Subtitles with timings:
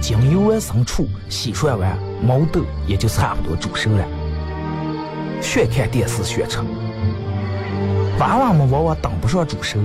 [0.00, 4.04] 将油完生醋，洗涮完，毛豆也就差不多煮熟了。
[5.40, 6.58] 学看电视学吃。
[8.18, 9.78] 娃娃们往往等不上煮熟，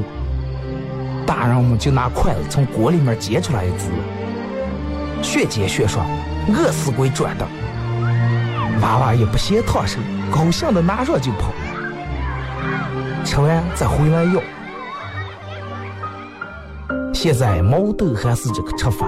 [1.26, 3.90] 大人们就拿筷子从锅里面夹出来一只，
[5.22, 6.06] 学煎学涮，
[6.50, 7.48] 饿死鬼转的。
[8.82, 10.00] 娃娃也不嫌烫手，
[10.32, 11.54] 高兴的拿上就跑，
[13.24, 14.42] 吃完再回来要。
[17.14, 19.08] 现在毛豆还是这个吃法，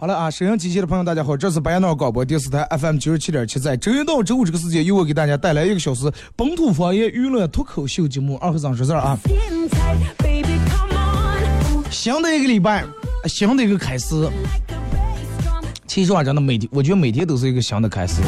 [0.00, 9.18] 好了啊，收音机前的朋友，大家好，这是白彦淖尔广播电视台 FM 九十七点七，在周一到周五这个时间，又我给大家带来一个小时本土方言娱乐脱口秀节目《二和尚说事儿》啊。
[11.90, 12.82] 新的一个礼拜，
[13.26, 14.26] 新的一个开始。
[15.86, 18.22] 其实啊真的，每天我觉得每天都是一个新的开始。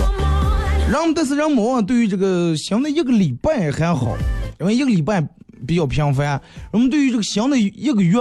[0.90, 4.14] 人，但是人往往对于这个新的一个礼拜还好，
[4.60, 5.26] 因为一个礼拜
[5.66, 6.38] 比较频繁。
[6.70, 8.18] 我们对于这个新的一个月，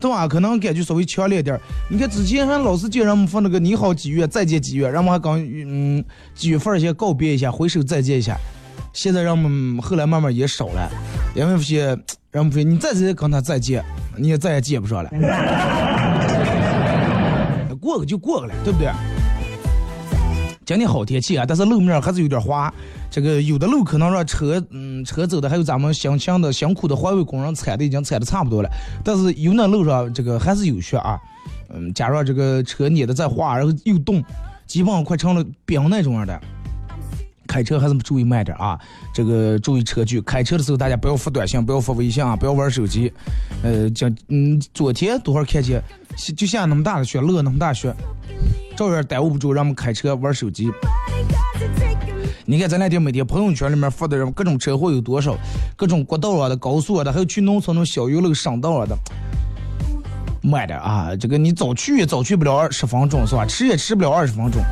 [0.00, 0.26] 对吧？
[0.26, 1.60] 可能感觉稍微强烈点儿。
[1.88, 6.02] 你看之前还老是见人们说那个你好几月，再见几月，人们还刚嗯
[6.34, 8.36] 几月份儿先告别一下，挥手再见一下。
[8.92, 10.90] 现在人们后来慢慢也少了，
[11.34, 11.78] 因为不行
[12.32, 13.84] 人们发现你再再跟他再见，
[14.16, 15.10] 你也再也见不上了。
[17.80, 18.88] 过个就过个了，对不对？
[20.70, 22.72] 今天好天气啊，但是路面还是有点滑。
[23.10, 28.70] 这个有的路可能让车，嗯，车走的还有咱们辛勤的、辛苦的环卫工人踩的已经踩的差不多了。
[29.02, 31.18] 但是有那路上这个还是有雪啊，
[31.70, 34.22] 嗯，加上这个车碾的再滑，然后又冻，
[34.64, 36.40] 基本上快成了冰那种样的。
[37.50, 38.78] 开车还是注意慢点啊！
[39.12, 40.20] 这个注意车距。
[40.20, 43.12] 开车的时候大家不要发短信，不要发微信啊，不要玩手机。
[43.64, 45.82] 呃，讲嗯，昨天多会看见
[46.36, 47.92] 就下那么大的雪，落那么大雪，
[48.76, 50.70] 照样耽误不住让我们开车玩手机。
[52.44, 55.36] 你看咱两天每天朋友圈里面发的人各种车祸有多少，
[55.76, 58.96] 各种国道啊的、高速啊的，还有去农村那种小油路、省道啊的。
[60.40, 63.44] 慢点啊，这个你早去也早去不了二十分钟是吧？
[63.44, 64.62] 迟也迟不了二十分钟。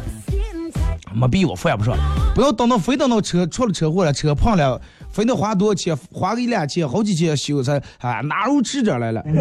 [1.19, 1.20] Skin tight.
[1.20, 1.97] 没逼我犯不上，
[2.35, 4.81] 不要等到非等到车出了车祸了，车碰了，
[5.11, 9.23] 非得花多少钱，花个一两千，好几千修才啊，哪如吃点来了。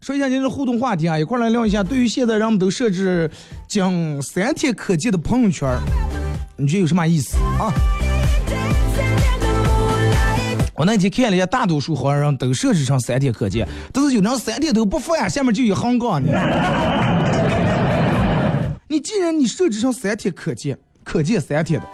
[0.00, 3.30] 说一下今天的互动话题啊，一块来聊一下，对于现在人们都设置
[3.68, 5.78] 将三天可见的朋友圈，
[6.56, 7.72] 你觉得有什么意思啊？
[10.74, 16.32] 我那天看了一下，大多数好像人都设置成三天可见，但是有人三天都不发呀，下面就一行杠呢。
[18.92, 21.86] 你既然你设置成三天可见，可见三天的，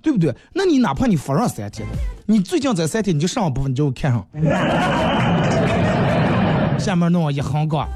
[0.00, 0.34] 对不对？
[0.54, 1.94] 那你哪怕你发上三天的，
[2.24, 4.26] 你最近这三天你就上部分你就看上，
[6.78, 7.86] 下面弄一横杠，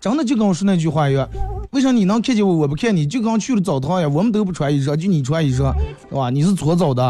[0.00, 1.28] 真的就跟我说那句话一样。
[1.72, 3.04] 为啥你能看见我，我不看你？
[3.04, 5.74] 就刚去了澡堂呀，我们都不穿衣裳，就你穿衣裳，
[6.08, 6.30] 对吧？
[6.30, 7.02] 你是搓澡的，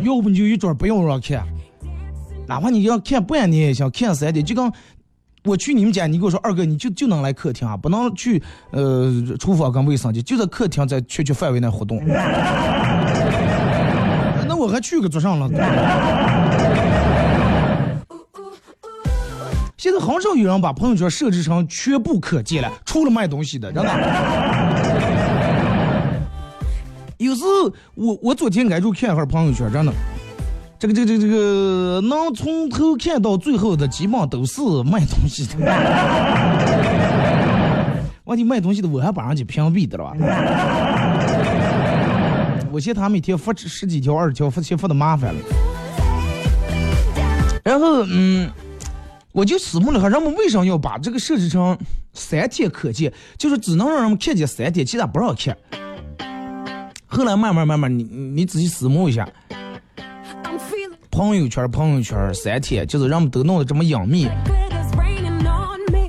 [0.00, 1.46] 要不你就一准不用让看，
[2.48, 4.42] 哪怕你要看半年也行，看三天。
[4.42, 4.72] 就刚
[5.44, 12.02] 我去你们家，你给我说二哥，你就就能来客厅啊，不能去呃厨房跟卫生间，就在客厅在圈圈范围内活动。
[14.48, 15.46] 那我还去个做上了。
[19.76, 23.90] 现在很少有人把朋友圈设置成全部可见了，除了卖东西的，真的。
[27.18, 29.92] 有时候我我昨天挨住看一会儿朋友圈，真的，
[30.78, 35.54] 这个这个这个这个能从头看到最后的，基本上都是卖东西的。
[38.24, 40.16] 问题卖东西的我还把人家屏蔽的了吧？
[42.72, 45.40] 我嫌他每天发十几条、二十条，发嫌发的麻烦了。
[47.62, 48.50] 然后嗯。
[49.32, 51.76] 我就思慕了下，人们为啥要把这个设置成
[52.12, 53.12] 三天可见？
[53.36, 55.56] 就是只能让人们看见三天，其他不让看。
[57.04, 59.28] 后来慢慢慢慢，你你仔细思慕一下，
[61.14, 64.28] 朋友圈朋友圈三天，就是人们都弄得这么隐秘。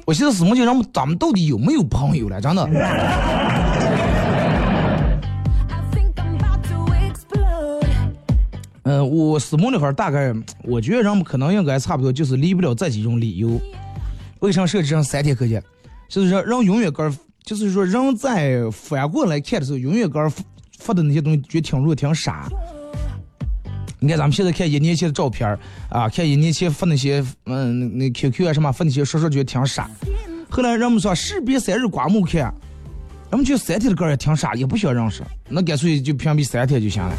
[0.04, 2.42] 我现在思慕就人们咱们到底有没有朋友了？
[2.42, 2.68] 真的。
[8.82, 13.62] 嗯， 我私募那会儿大概，我觉得人们可能应该差不多就是离不了这几种理由。
[14.40, 15.64] 为啥设置成三天可见？
[16.10, 17.14] 就是说人永远个
[17.44, 20.28] 就是说人在反过来看的时候，永远个
[20.80, 22.50] 发的那些东西觉得挺弱挺傻。
[24.00, 25.58] 你看咱们现在看一年前的照片
[25.90, 29.90] 啊，看一年前发那些嗯那 QQ 啊什么发那些，说说觉得挺傻。
[30.50, 32.54] 后来人们说士别三日刮目看，
[33.30, 37.14] 人们觉得三天的歌也挺傻，也不需要认识，那干脆就屏蔽三天就行了。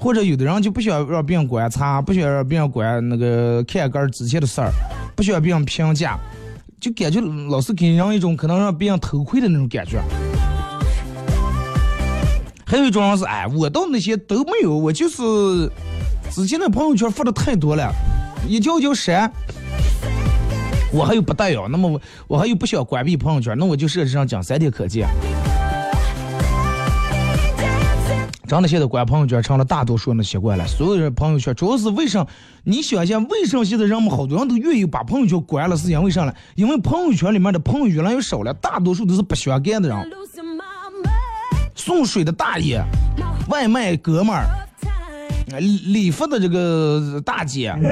[0.00, 4.70] 或者有的人就不需要让别人观察，不需要让别人管那个看歌之前的事儿，
[5.16, 6.18] 不需要别人评价，
[6.78, 10.02] 就感觉老是给人一种可能让别人偷窥的那种感觉。
[12.74, 15.70] 还有一种人是，哎，我到那些都没有，我就是
[16.32, 17.88] 之前的朋友圈发的太多了，
[18.48, 19.30] 一条条删，
[20.92, 25.06] 我还有不带哟，那么我我还有不想关闭朋友圈，那我就设置上讲三天可见。
[28.48, 30.66] 真的现在关朋友圈成了大多数人的习惯了。
[30.66, 32.26] 所有人朋友圈主要是为啥？
[32.64, 35.76] 你想想，为什么现在人们好多人都愿意把朋友圈关了？
[35.76, 36.34] 是因为啥呢？
[36.56, 40.10] 因为朋友圈里面的朋友越来越少了，大多数都是不相干的人。
[41.84, 42.82] 送水的大爷，
[43.48, 44.46] 外卖哥们儿，
[45.60, 47.74] 理发的这个大姐，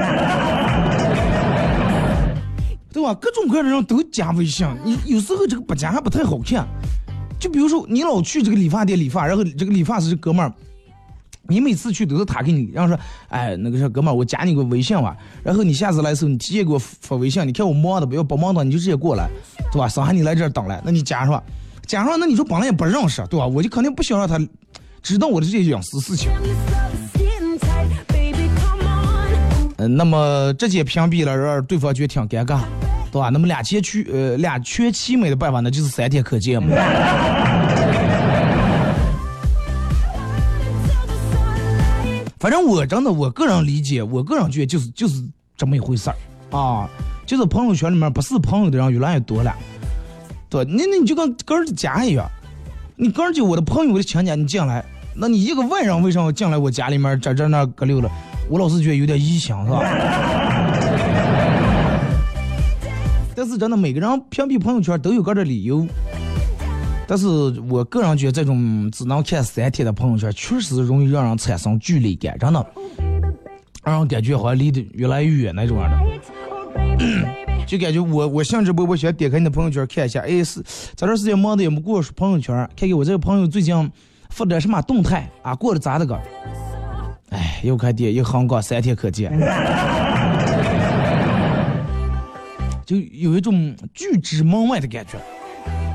[2.91, 3.13] 对吧？
[3.13, 4.67] 各种各样的人都加微信。
[4.83, 6.67] 你有时候这个不加还不太好看。
[7.39, 10.51] 就比如说，你老去这个理发店理发，然后这个理发师哥们儿，
[11.47, 12.99] 你每次去都是他给你，然后说，
[13.29, 19.29] 哎，那个啥哥们儿，我加你个微信吧，然后你下次来的时候，你提前给我发微信，你看我忙的不要不忙的，你就直接过来，
[19.71, 19.87] 对吧？
[19.87, 21.43] 上海你来这儿等来，那你加上，
[21.93, 23.45] 加上，那你说本来也不认识，对吧？
[23.45, 24.39] 我就肯定不想让他
[25.03, 26.31] 知道我的这些隐私事情。
[29.77, 32.61] 嗯，那么直接屏蔽了，让对方觉得挺尴尬。
[33.11, 33.29] 对吧？
[33.29, 36.75] 那么两全去呃两全其美的办法，那就是三天可见嘛。
[42.39, 45.23] 反正我真的，我个人理解，我个人觉得就是就是
[45.55, 46.15] 这么一回事儿
[46.57, 46.89] 啊。
[47.27, 49.55] 就是朋友圈里面不是朋友的人越来越多了，
[50.53, 52.29] 对，那那你就跟个人的家一样，
[52.95, 58.07] 你个人就我的朋友的亲戚你进来，那你一个外人为什么进来我家里面这这那搁溜了？
[58.51, 59.81] 我老是觉得有点异想，是吧？
[63.35, 65.87] 但是真的，每个人屏蔽朋友圈都有个的理由。
[67.07, 67.25] 但是
[67.67, 72.63] 我个人觉得，这种只能看三天的朋友圈，确实容易让人产生距离感，真的，
[73.83, 75.97] 让人感觉好像离得越来越远那种样的。
[77.65, 80.63] 就感觉我我兴致勃勃想点开你的朋友圈看一下，哎，是
[80.95, 83.91] 这段时间忙的也没过朋友圈，看看我这个朋友最近
[84.29, 86.19] 发点什么动态啊，过得咋的个？
[87.29, 89.31] 哎，又开店，又横杠三天可见。
[92.85, 95.17] 就有一种拒之门外的感觉，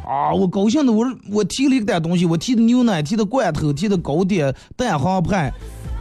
[0.08, 0.32] 啊！
[0.32, 5.52] 我高兴的，我我提了一单东西，我提的牛奶，提的罐头，提的糕点、蛋黄派，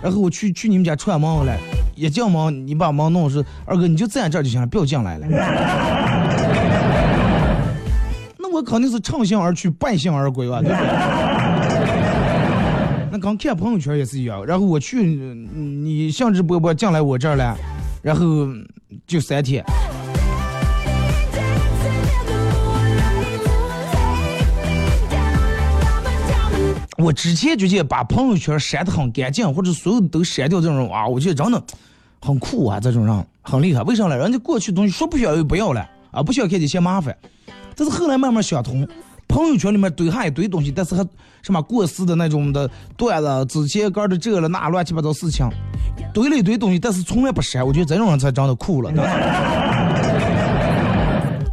[0.01, 1.55] 然后我去去你们家串门了，
[1.97, 5.25] 一进门你把门弄是二哥你就站这儿就行了，不要进来了。
[8.37, 10.87] 那我肯定是乘兴而去，败兴而归吧，对不对？
[13.11, 14.45] 那刚看朋友圈也是一样。
[14.45, 17.57] 然后我去，你兴致勃勃进来我这儿了，
[18.03, 18.47] 然后
[19.07, 19.65] 就三天。
[26.99, 31.63] 我之前就觉得把朋友圈删得很干净，或者所有都删掉这种啊，我觉得真的
[32.21, 33.81] 很酷啊，这种人很厉害。
[33.83, 34.17] 为啥呢？
[34.17, 37.15] 人家过去东西说不需要就不要了啊，不需要看就嫌麻烦。
[37.75, 38.87] 但是后来慢慢想通，
[39.27, 41.05] 朋友圈里面堆上一堆东西，但是还
[41.41, 45.47] 什么过时的那种的段子、之前干的这了那乱七八糟事情，
[46.13, 47.65] 堆了一堆东西，但是从来不删。
[47.65, 48.91] 我觉得这种人才长得酷了，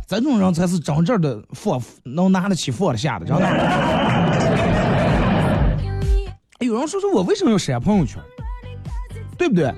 [0.09, 3.44] 这种人才是真正的放能拿得起放得下的，真的。
[6.61, 8.23] 有人说说我为什么要删朋友圈，
[9.37, 9.71] 对不对？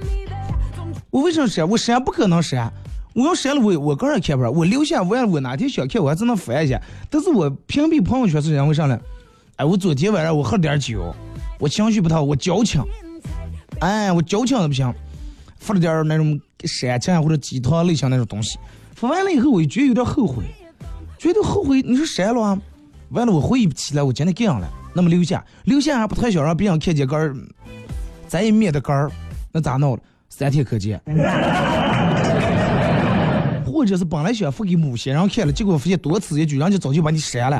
[1.10, 1.68] 我为什么删？
[1.68, 2.72] 我删不可能删，
[3.14, 4.52] 我要删了我我个人看不上。
[4.52, 6.80] 我留下完了，我哪天想看我还只能翻一下。
[7.08, 8.98] 但是我屏蔽朋友圈是因为啥呢？
[9.56, 11.14] 哎，我昨天晚上我喝了点酒，
[11.58, 12.82] 我情绪不太好，我矫情，
[13.80, 14.92] 哎，我矫情的不行，
[15.58, 18.58] 发了点那种煽情或者鸡汤类型那种东西，
[18.94, 20.44] 发完了以后我就觉得有点后悔，
[21.18, 21.80] 觉得后悔。
[21.82, 22.60] 你说删了啊？
[23.10, 24.68] 完了我回忆不起来我今天这样了。
[24.92, 27.36] 那么留下，留下还不太想让别人看见杆儿，
[28.26, 29.10] 咱也灭的杆儿，
[29.52, 30.00] 那咋弄了？
[30.38, 31.00] 三天可见。
[33.64, 37.58] 或者是本来想发给某些人看了，结果发现多此一举，人家早就把你删了。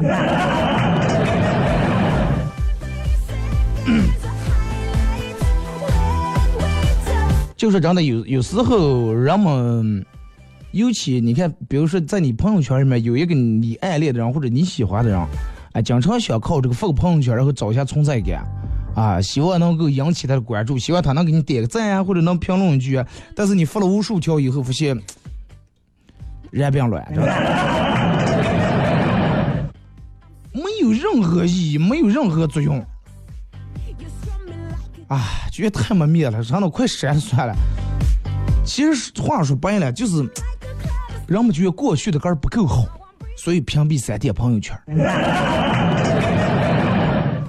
[7.56, 10.04] 就是真的有有时候人们，
[10.73, 15.18] 尤其你看，比如说在你朋友圈里面有一个你暗恋的人或者你喜欢的人。
[15.73, 18.45] 哎，经常想靠这个发个朋友圈，然后找一下存在感，
[18.96, 23.04] 啊，希望能够引起他的关注，希望他能给你点个赞啊，或者能评论一句。
[23.34, 24.98] 但是你发了无数条以后，发现
[26.50, 27.06] 人变乱，
[30.50, 32.82] 没有任何意义，没有任何作用。
[35.08, 35.22] 啊，
[35.52, 37.54] 觉得太没面了，让他快删了算了。
[38.64, 40.26] 其实话说白了，就是
[41.28, 42.86] 人们觉得过去的歌不够好。
[43.36, 44.74] 所以屏蔽三天朋友圈，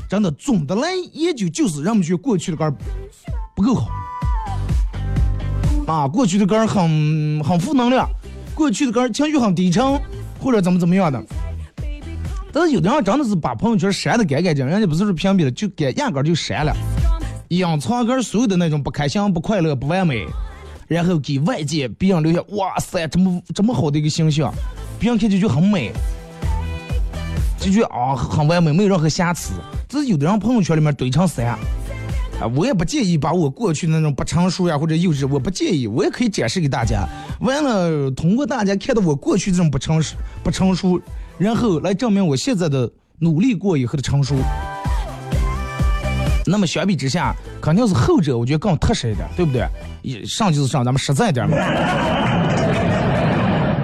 [0.09, 2.73] 真的，总的来研究就是人们觉得过去的歌
[3.55, 3.87] 不够好，
[5.85, 8.09] 啊，过去的歌很很负能量，
[8.55, 9.83] 过去的歌情绪很低沉，
[10.39, 11.21] 或者怎么怎么样的。
[12.53, 16.73] 但是有的人真的是把朋友圈删的干干净净，人家不是说屏蔽了，就给压根就删了，
[17.49, 20.25] 隐藏根所有的那种不开心、不快乐、不完美，
[20.87, 24.53] 然后给外界别人留下哇塞这么这么好的一个形象。
[24.99, 25.91] 别人看起就很美，
[27.59, 29.51] 就觉啊很完美，没有任何瑕疵。
[29.87, 31.57] 只是有的人朋友圈里面堆成山，啊，
[32.55, 37.07] 我也不介意把我过去那种不成熟呀或者幼稚，我不介意，我也可以展示给大家。
[37.39, 40.99] 完了，通过大家看到我过去这种不成熟、不成熟，
[41.37, 44.35] 然后来证明我现在的努力过以后的成熟。
[46.45, 49.65] 那么相比之下，肯定是后者，我觉得更踏实一点，对不对？
[50.25, 51.55] 上就是上，咱们实在一点嘛。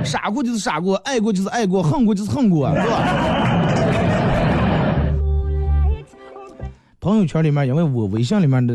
[0.04, 3.33] 傻过就是傻过，爱过就是爱过，恨过就是恨过，是吧？
[7.04, 8.74] 朋友圈里面，因为我微信里面的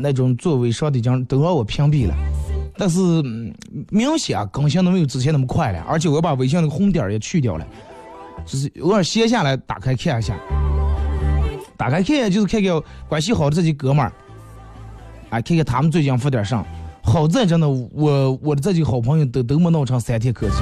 [0.00, 2.14] 那种做微商的经都让我屏蔽了，
[2.76, 2.98] 但是
[3.88, 7.64] 明显更新都没有之前那么快了，而且我把微信那个红点也去掉了，
[8.44, 10.36] 就是偶尔闲下来打开看一下，
[11.76, 14.12] 打开看就是看看关系好的这些哥们儿，
[15.30, 16.66] 啊，看看他们最近发点啥。
[17.00, 20.56] 好在真的，我我的这几个好朋友都都没闹成三天可见，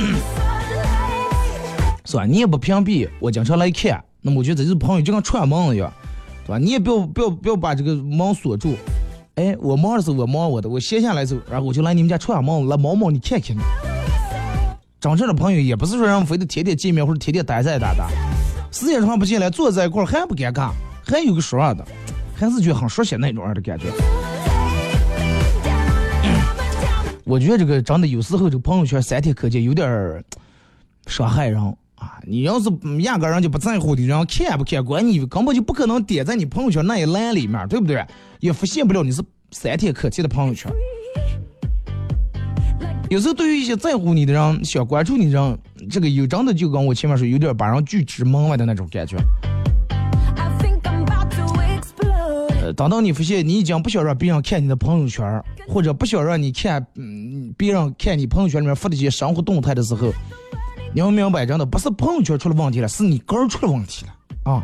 [2.06, 2.24] 是吧？
[2.24, 5.88] 你也不屏蔽，我经常来看，那么我觉得这是朋友就跟串门一样，
[6.44, 6.58] 对吧？
[6.58, 8.74] 你也不要不要不要把这个门锁住，
[9.36, 13.60] 哎，我忙的时候我忙我的，我闲下来的时候，然后我就来你们家串门，来摸摸你看看你。
[14.98, 17.94] 真正的朋友也不是说让非得天天见面或者天天待在一搭
[18.72, 20.72] 时间长不见了，坐在一块儿还不尴尬，
[21.04, 21.86] 还有个说话的，
[22.34, 23.86] 还是觉得很熟悉那种样的感觉。
[27.22, 30.20] 我觉得这个真的有时候这个朋友圈三天可见有点儿
[31.06, 32.20] 伤害人啊！
[32.26, 38.04] 你要是压根人家不在乎的，人看不看管你，根本就不可能点在你朋友圈那一栏里面，对不对？
[38.40, 40.70] 也发现不了你是三天可见的朋友圈。
[43.08, 45.58] 有时候对于一些在乎你的人、想关注你的人，
[45.90, 49.16] 这个有真的就跟我前面说，有点把人拒之门外的那种感觉。
[52.62, 55.24] 呃等到你发现你已经不想让别人看你的朋友圈，
[55.68, 60.12] 或者不想让你看，嗯，别人看你朋友圈里面发的这些生活动态的时候，
[61.00, 64.12] 要明白，真的不是朋友圈出了问题了，是你个人出了问题了
[64.50, 64.62] 啊！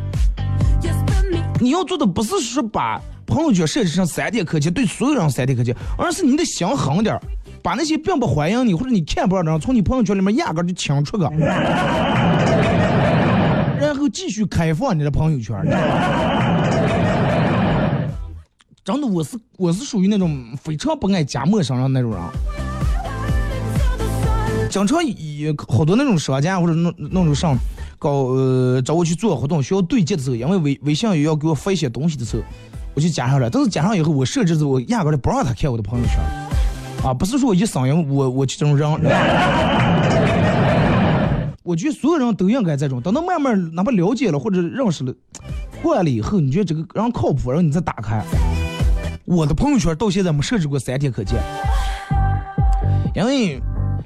[1.60, 7.20] 你要做的不是说把朋友圈设置成三天可见，对所有人三天可见，而是你得想狠点儿
[7.62, 11.28] 把那些并不欢迎你或者你看不上的人从你朋友圈里面压根就清出个，
[13.78, 15.54] 然后继续开放你的朋友圈，
[18.82, 22.20] 真的，我是我是属于那种非常不爱加陌生人那种人。
[24.72, 27.54] 经常有好多那种商家或者弄弄种上
[27.98, 32.42] 搞呃找我去做活动需要对接的时候，因为微微信也要给我发一些东西的时候，
[32.94, 33.50] 我就加上了。
[33.50, 36.14] 但是加上以后，我设置的我压根儿就不让他看我的朋友圈，
[37.04, 38.90] 啊，不是说我一声音我我就这种人。
[41.62, 45.14] 我觉得所有人都应该这种，等到慢慢哪怕了解了或者认识了
[45.82, 48.24] 过来了以后，你觉得这个人靠谱，然后你再打开。
[49.26, 51.38] 我的朋友圈到现在没设置过三天可见，
[53.14, 53.60] 因为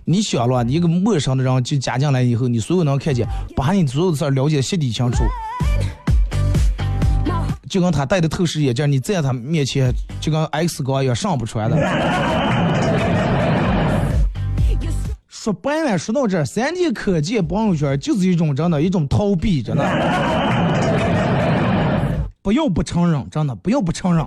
[0.08, 5.24] 你想了，你一个陌生的人就加进来以后，你所有能看见，把你所有的事儿了解细底清楚，
[7.68, 11.76] 就跟他戴的透视眼镜，你在他面前就跟 X 光一样上不出来的。
[15.26, 19.84] 说白了，说到这儿，三天可见朋友圈就是一种真的，一种逃避，真的。
[22.42, 24.24] 不要不承认，真的不要不承认，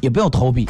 [0.00, 0.68] 也不要逃避。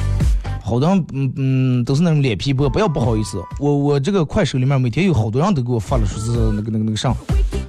[0.74, 3.40] 好多人，嗯嗯，都是那种脸皮薄，不要不好意思。
[3.60, 7.14] 我我这个快手里面每天有好多人都给我发了，说是那个那个那个上，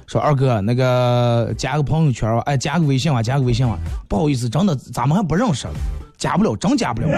[0.08, 3.78] 说二哥那个加个朋友圈吧，哎加个微信吧，加个微信吧。
[4.08, 5.68] 不好意思，真的咱们还不认识，
[6.18, 7.08] 加不了，真加不了。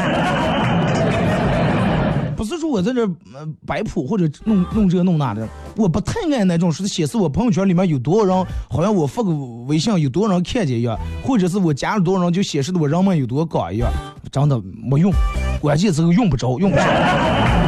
[2.38, 9.30] 不是说我在这呃摆谱或者弄弄这弄那的，我不太爱那种说显示我朋友圈里面有多少人，好像我发个
[9.66, 13.90] 微信有多少人看见一样，或者是我加了多少人就显示的我人脉有多高一样，
[14.30, 15.12] 真的没用，
[15.60, 17.67] 关键时候用不着，用不着。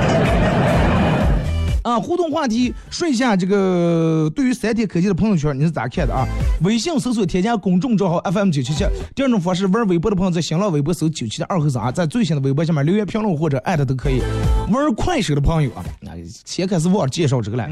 [1.83, 6.27] 啊，互动话题，说一下这个对于三天可见的朋友圈你是咋看的啊？
[6.63, 8.85] 微信搜索添加公众账号 FM 九七七。
[9.15, 14.21] 第二种方式，玩微博的朋友在新浪微博搜九七的二和三，在最新的微博下面留言评论或者艾特都可以。
[14.71, 16.13] 玩快手的朋友啊，那
[16.45, 17.67] 先开始忘了介绍这个了。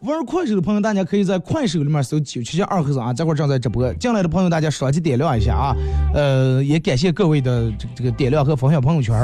[0.00, 3.92] 玩快手的朋友，大家可以在快手里面搜九七七二和三啊，这会儿正在直播。
[3.94, 5.74] 进来的朋友，大家双击点亮一下啊。
[6.14, 9.14] 呃，也感谢各位的这个这个点亮和分享朋友圈。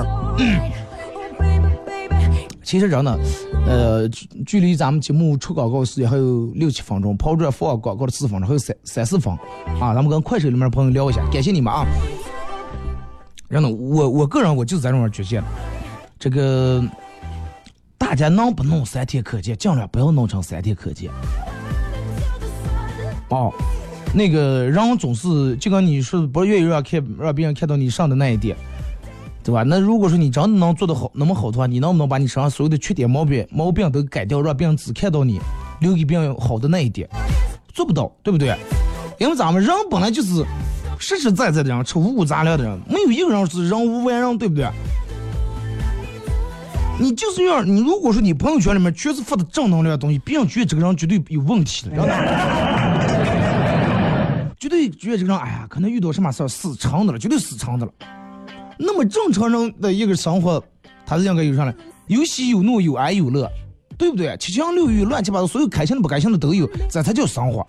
[2.72, 3.18] 其实人呢，
[3.66, 4.08] 呃，
[4.46, 9.30] 距离咱们节目出广告时间还有六七分钟，跑这放广告的四分钟，还有三三四分
[9.78, 9.92] 啊。
[9.92, 11.84] 咱们跟快手里面朋友聊一下，感谢你们啊。
[13.50, 15.44] 真的，我我个人我就是在这种觉得，
[16.18, 16.82] 这个
[17.98, 21.10] 大家能不弄三天可见，尽量不要弄成三天可见。
[23.28, 23.52] 哦，
[24.14, 28.56] 那个人总是就跟你说，不愿意让看让别人看到你上的那一点。
[29.44, 29.62] 对吧？
[29.64, 35.40] 那如果说你真的能做得好，那么好的话，你能不能把你身上所有的缺点、毛病、毛病都改掉，让别人只看到你
[35.80, 37.08] 留给别人好的那一点？
[37.72, 38.56] 做不到，对不对？
[39.18, 40.44] 因为咱们人本来就是
[40.98, 44.68] 实实在在的人，吃五谷杂粮的人，没有一个人是人无完人，对不对？
[47.00, 51.96] 你就是要你，如果说你朋友圈里面全是发的正能量的东西，别人觉得这个人绝对有问题的，
[54.60, 57.92] 绝对觉得这个人，哎呀，可能遇到什么事儿死撑的了，绝对死撑的了。
[58.78, 60.62] 那么正常人的一个生活，
[61.06, 61.74] 他是应该有啥呢？
[62.06, 63.50] 有喜有怒，有哀有乐，
[63.96, 64.36] 对不对？
[64.38, 67.64] 七情六欲，乱七八糟，所有开心的不开心的都有，这才叫生活。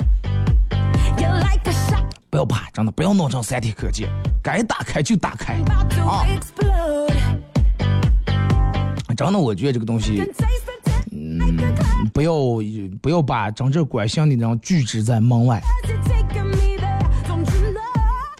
[2.29, 4.09] 不要怕，真的不要弄成三天可见，
[4.41, 5.53] 该打开就打开
[6.03, 6.25] 啊！
[9.15, 10.23] 真的，我觉得这个东西，
[11.11, 11.45] 嗯，
[12.11, 12.33] 不要
[12.99, 15.61] 不要把真正关心的人拒之在门外，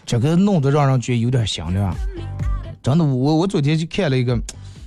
[0.04, 1.94] 这个弄得让人觉得有点香了。
[2.84, 4.38] 真的，我我昨天就看了一个，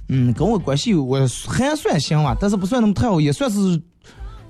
[0.10, 3.82] 嗯，跟我关系我还算行吧，但是不算那么太好，也算是，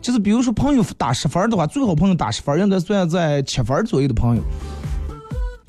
[0.02, 4.44] 就是比如说朋友打十分的话，最好朋友打十分，应该算在七分左右的朋友。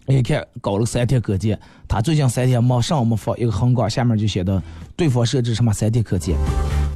[0.06, 4.60] 你看搞了三天可见，他最近三天没上没发一个横杠，下面就写的
[4.96, 6.36] 对方设置什么三天可见，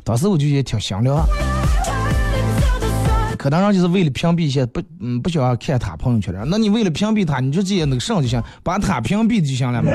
[0.02, 1.24] 当时我就觉得挺香了。
[3.42, 9.90] 可能人就是为了屏蔽一些不嗯不想看他朋友圈的，那你为了屏蔽他，你就直接那个上就行，把他屏蔽就行了嘛。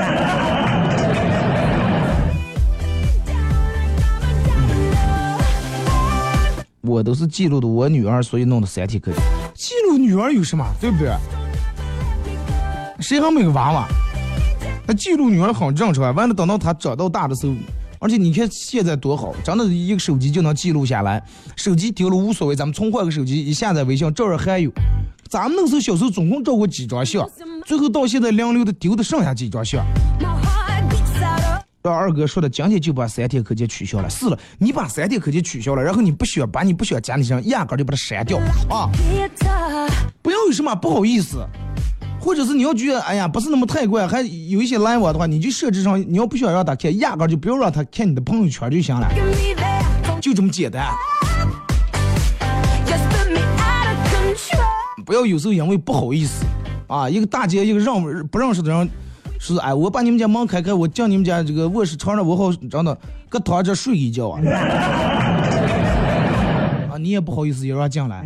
[6.82, 9.22] 我都是记录的我女儿，所以弄的三天可见。
[9.54, 11.10] 记录女儿有什么，对不对？
[13.00, 13.88] 谁还没有娃娃？
[14.86, 17.54] 那记录女儿很正常，完了等到她长到大的时候。
[18.00, 21.22] 而且你看现在多好，真的一个手机就能记录下来，
[21.56, 24.70] 手机丢了无所谓，咱们重换个手机，一下载微信，照样还有。
[25.28, 27.28] 咱们那时候小时候总共照过几张相，
[27.66, 29.84] 最后到现在零流的丢的剩下几张相。
[31.80, 34.10] 让二哥说的，今天就把三天可见取消了。
[34.10, 38.90] 是了，你把三天可见取消了，然后你不需要把你不需要加的人压根就把它删掉啊！
[40.20, 41.38] 不要有什么不好意思。
[42.20, 49.08] 或者是你要觉得哎呀不是那么太怪，还有一些来往的话，你就设置上，你要不想让他看，压根就不要让他看你的朋友圈就行了。
[50.20, 50.84] 就这么简单。
[55.06, 56.44] 不要有时候因为不好意思
[56.86, 58.90] 啊，一个大姐一个认不认识的人，
[59.38, 62.98] 说哎，我把你们家门开开，我进你们家这个卧室床上，我好真的
[63.30, 64.40] 搁躺着睡一觉啊。
[66.92, 68.22] 啊，你也不好意思也让进来。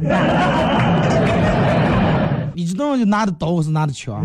[2.54, 4.24] 你知道就拿的刀我是拿的枪。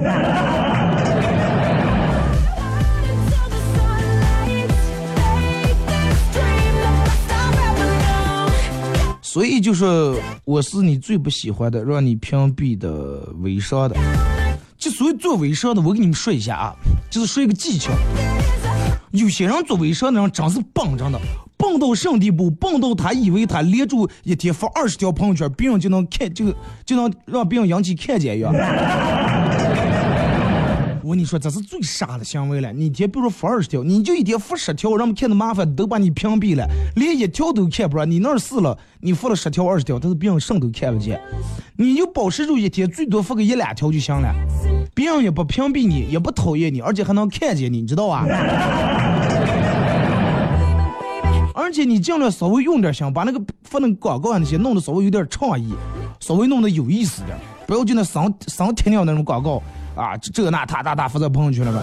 [9.22, 13.96] 所以就说我是你最不喜欢的，让你屏蔽的微商的。
[14.78, 16.74] 就所以做微商的，我给你们说一下啊，
[17.10, 17.92] 就是说一个技巧。
[19.12, 21.20] 有些人做微商的人真是笨着的，
[21.58, 22.50] 笨到什么地步？
[22.52, 26.54] 蹦到他以为他连住一天发二十条朋友圈，别人就能看，就
[26.86, 28.54] 就能让别人引起看见一样。
[31.04, 32.74] 我跟你说，这是最傻的行为了。
[32.74, 36.68] 你一天比如说发二十条，你就一天发十条，人们看的麻烦都把你屏蔽了，
[36.98, 38.04] 连一条都看不着。
[38.04, 41.18] 你那儿试了，你发了十条二十条，但是别人什么都看不见。
[41.78, 44.36] 你就保持住一天最多发个一两条就行了，
[44.94, 48.26] 别人也不屏蔽你，也不讨厌你，而且还能看见你，你知道吧？
[51.58, 55.74] 而且你尽量稍微用点心，把那个发那个广告啊那些弄得稍微有点创意，
[56.20, 59.60] 稍微弄得有意思点，不要就那上上天亮那种广告
[59.96, 61.82] 啊，这那他大大发在朋友圈里面。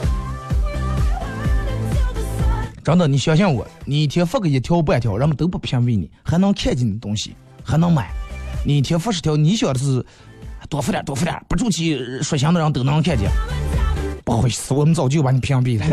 [2.84, 7.34] 真的，你相信我，你一天发个一条半条，人们都不屏蔽你，还能看见你的东西，
[7.64, 8.12] 还能买。
[8.64, 10.06] 你一天发十条，你想的是
[10.68, 13.28] 多发点多发点，不住气说闲的人都能看见。
[14.24, 15.84] 不好意思，我们早就把你屏蔽了。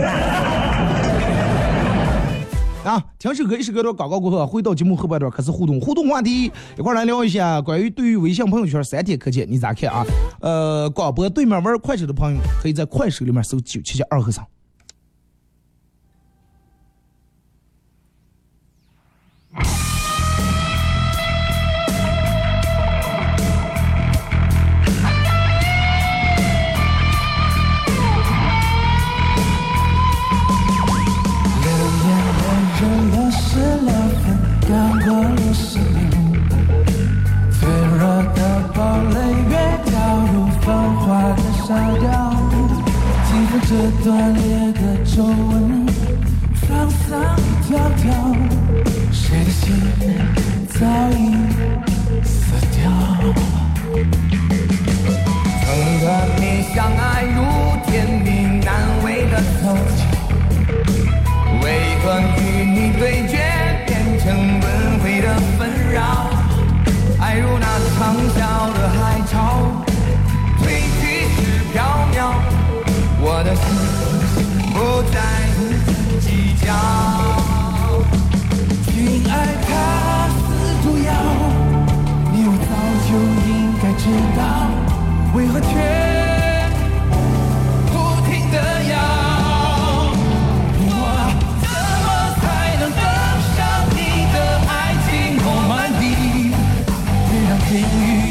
[2.83, 10.03] 啊，听首歌，一首歌的广告过后，回到节目后半段开始互动，互动话题一块来聊一下关于对于微信朋友圈三天可见，你咋看啊？
[10.39, 14.43] 呃，广播对面玩快手的朋友可以在快手里面搜九七七二和尚。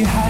[0.03, 0.30] 天与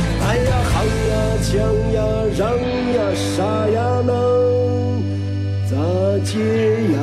[0.31, 0.73] 哎呀，行
[1.09, 1.13] 呀，
[1.43, 1.51] 抢
[1.91, 1.99] 呀，
[2.37, 2.55] 让
[2.95, 4.09] 呀，啥呀能
[5.69, 5.75] 咋
[6.23, 6.39] 接
[6.93, 6.97] 呀？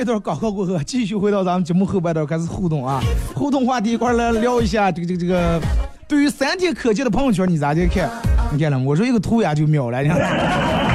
[0.00, 3.02] 这，段广告过后， 继续回到咱们节目后半段开始互动啊，
[3.34, 5.60] 互动话题一块来聊一下这个这个这个，
[6.08, 8.08] 对于三天可见的朋友圈你咋的看？
[8.52, 8.84] 你看了吗？
[8.86, 10.89] 我说一个图呀就秒了，你看。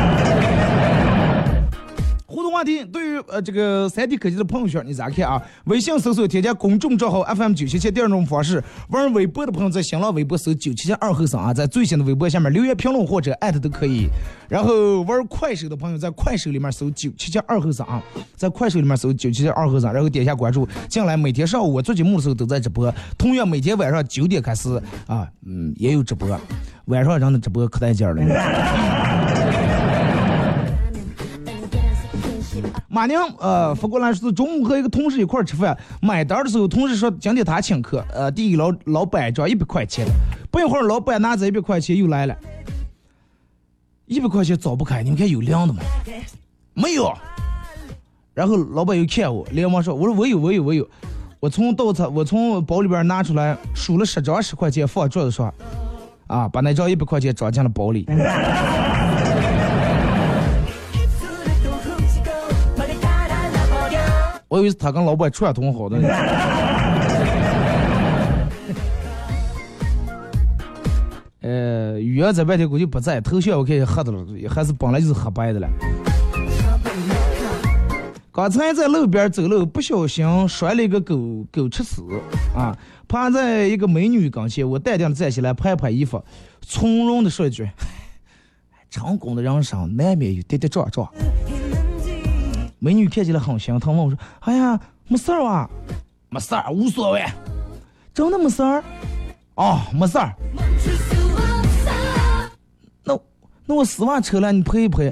[2.56, 5.42] 话题，对于呃这个三 D 科技的朋友圈，你咋看啊？
[5.66, 14.08] 微信搜索添加公众账号 FM 九七七，第二种方式，玩微博的朋友在新浪微博搜九七七二后生啊，在最新的微博下面留言评论或者艾特都可以。
[14.48, 18.02] 然后玩快手的朋友在快手里面搜九七七二后生啊，
[18.38, 26.40] 在快手里面搜九七七二后生，然后点一下关注，进来每天上午我做节目的时候都在直播，同样每天晚上九点开始啊，嗯也有直播，
[26.86, 29.35] 晚上人的直播可带劲了。
[32.96, 40.08] 马宁呃发过来说，中午和一个同事一块吃饭，买单的时候，同事说今天他请客，呃，递给老老板一张一百块钱，
[40.50, 42.34] 不一会儿老板拿着一百块钱又来了，
[44.06, 45.84] 一百块钱找不开，你们看有亮的吗？
[46.74, 47.14] 没有。
[48.34, 50.88] 然后老板又看我，连忙说，我说我有我有我有，
[51.42, 55.54] 我从倒车我从包里边拿出来数了十张十块钱放桌子上，
[56.28, 58.08] 啊，把那张一百块钱装进了包里。
[64.56, 65.98] 我以为是他跟老板串通好的。
[71.42, 75.68] 呃，雨儿在外头估计不在，头像我看也黑的了，还是本来就是黑白的了。
[78.32, 82.02] 刚才在路边走路，不小心摔了一个狗狗吃屎
[82.56, 82.78] 啊！
[83.10, 86.24] 趴在一个美女跟前，我淡定的站起来，拍拍衣服，
[86.62, 87.70] 从容的说一句：
[88.90, 91.08] “成功的人生难免有跌跌撞撞。”
[92.86, 95.68] 美女看起来很心疼，问我说：“哎呀，没事儿吧？
[96.30, 97.26] 没事儿，无所谓，
[98.14, 98.84] 真的没事儿。”
[99.58, 100.32] 哦，没事儿。
[103.04, 103.18] 那
[103.66, 105.10] 那我丝袜扯了，你赔一赔。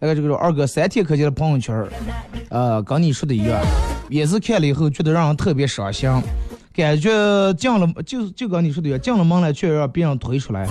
[0.00, 1.86] 那个这个二哥三天可见的朋友圈，
[2.48, 3.64] 呃，跟你说的一样。
[4.08, 6.10] 也是看了以后觉得让人特别伤心
[6.72, 10.68] 感觉进了就就跟你说的一样进了门了却让别人推出来。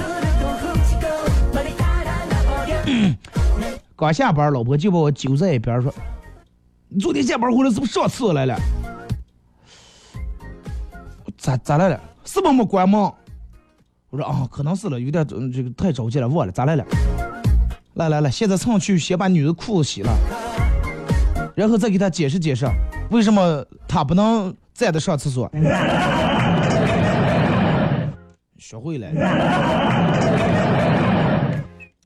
[3.96, 5.94] 刚下班老婆就把我揪在一边说
[6.90, 8.60] 你昨天下班回来是不是上厕所来了？
[11.38, 12.00] 咋咋来了？
[12.26, 13.00] 是不是没关门？
[14.10, 16.86] 我说啊可能是了有点这个太着急了忘了咋来了
[17.96, 20.43] 来来来现在上去先把女的裤子洗了。
[21.56, 22.66] 然后再给他解释解释，
[23.12, 25.50] 为什么他不能站着上厕所。
[28.58, 29.08] 学会了。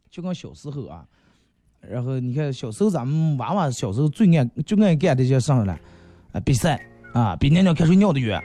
[0.10, 1.05] 就跟小时候啊，
[1.79, 5.77] 然后你看小时候咱们娃娃小时候最爱最爱干的些啥了？
[6.33, 6.81] 啊，比赛
[7.13, 8.41] 啊，比尿尿开水尿的远。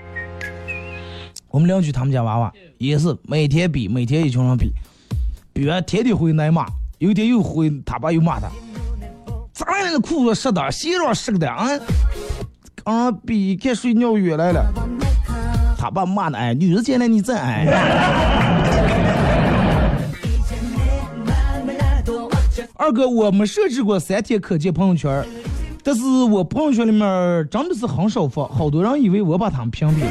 [1.49, 4.71] 我们邻居他们家娃娃也是每天比，每天一群人比，
[5.53, 6.67] 比完天天回挨骂，
[6.99, 8.49] 有一天又回他爸又骂他，
[9.53, 11.69] 咱俩的裤子湿的鞋上湿的啊
[12.85, 14.65] 刚比看谁尿远来了。
[15.79, 17.67] 他爸骂的哎女的见了你再哎
[22.77, 25.25] 二哥我没设置过三天可见朋友圈
[25.85, 30.01] 但是我朋友圈里面真的是很少发好多人以为我把他们屏蔽。
[30.03, 30.11] 了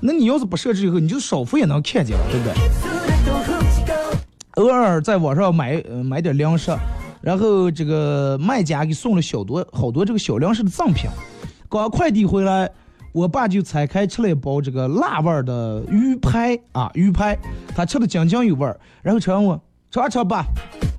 [0.00, 2.54] 那你要是不设置以后你就少发也能看见了对不对？
[4.54, 6.70] 偶尔在网上买买点零食
[7.20, 11.10] 然后这个卖家给送了小多好多这个小粮食的赠品，
[11.68, 12.70] 刚快递回来，
[13.12, 17.38] 我爸就拆开吃了一包这个辣味儿的鱼排啊，鱼排，
[17.74, 20.46] 他吃的津津有味儿，然后吃完我吃吧吃吧，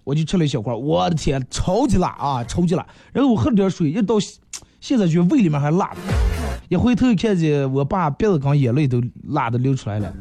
[0.03, 4.15] 我就吃了一小块，我的天，超级辣啊，超级辣，然后我喝了点水，一到
[4.79, 5.95] 现在觉得胃里面还辣，
[6.69, 10.13] 一回头看见我爸鼻子刚眼泪都辣的流出来了，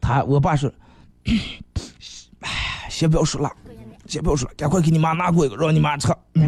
[0.00, 0.72] 他我爸说，
[2.40, 3.52] 哎，先不要说辣，
[4.08, 6.08] 先不要说了，赶快给你妈拿过一个，让你妈吃。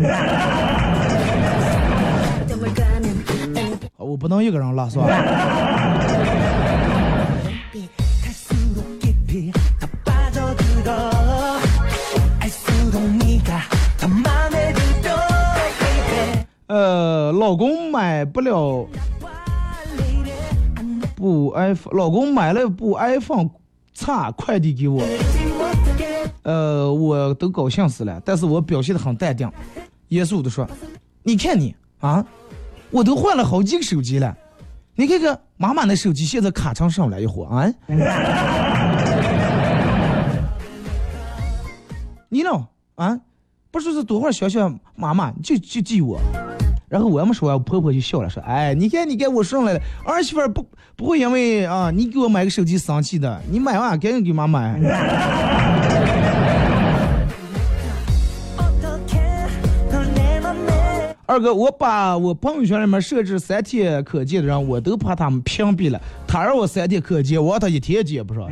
[3.99, 5.07] 我不能一个人了，是吧？
[16.67, 18.89] 呃，老公买不了，
[21.15, 21.95] 不 iPhone。
[21.95, 23.51] 老公买了部 iPhone，
[23.93, 25.03] 差快递给我。
[26.43, 29.51] 呃，我都高兴死了，但是我表现的很淡定，
[30.09, 30.69] 严肃的说
[31.23, 32.25] ：“你看你啊，
[32.91, 34.37] 我都换了好几个手机了，
[34.95, 37.73] 你看看妈妈那手机现在卡成上了一会啊，
[42.29, 42.51] 你呢
[42.97, 43.21] 啊，
[43.71, 46.19] 不是是多会儿想想妈妈就就记我。”
[46.91, 54.77] 然后我们说完，我婆婆就笑了，说：“哎，你看，你看我上来了，儿媳妇不不会因为啊你给我买个手机生气的，你买完，赶紧给妈买。”
[61.27, 66.01] 二哥，我把我朋友圈里面设置三天可见的人，我都怕他们屏蔽了。
[66.27, 68.49] 他让我三天可见，我让他一天见不上。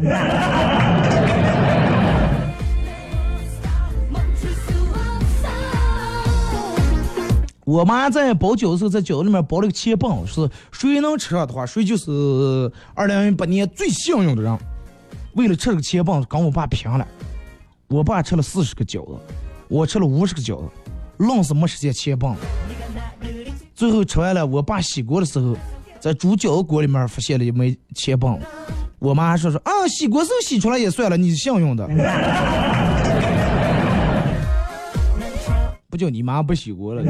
[7.69, 14.59] 我妈在包饺子的时候，在饺子里面包了个切棒，是谁能吃上的话，谁就是二零一八年最幸运的人。
[15.35, 17.07] 为了吃这个切棒，跟我爸拼了。
[17.89, 19.21] 我爸吃了四十个饺子，
[19.69, 20.65] 我吃了五十个饺子，
[21.19, 22.35] 愣是没时间切棒。
[23.75, 25.55] 最后吃完了，我爸洗锅的时候，
[26.01, 28.39] 在煮饺子锅里面发现了一枚切棒。
[28.99, 31.87] 我妈还说说啊，洗锅时候洗出来也算了，你幸运的。
[35.91, 37.03] 不叫你妈不洗锅了。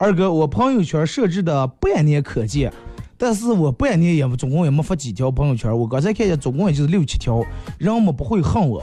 [0.00, 2.72] 二哥，我朋友圈设置的半年可见，
[3.16, 7.44] 但是我半年也总共也没发几条朋友圈，我刚才看见总共也就是六七条，
[7.78, 8.80] 人们不会恨我。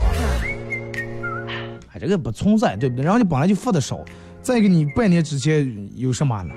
[1.94, 3.04] 哎，这个不存在，对不对？
[3.06, 4.04] 人家本来就发的少，
[4.42, 6.54] 再一个你半年之前有什么了？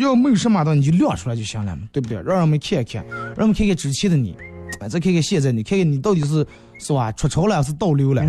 [0.00, 2.16] 要没有什么的你就亮出来就行了嘛，对不对？
[2.22, 4.34] 让人们看一看，让我们看看之前的你，
[4.80, 6.46] 哎，再看看现在你，看看你到底是
[6.78, 8.22] 是吧出潮了还是倒流了。